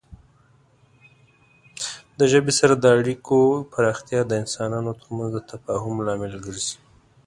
[2.17, 3.39] د ژبې سره د اړیکو
[3.73, 6.77] پراختیا د انسانانو ترمنځ د تفاهم لامل ګرځي.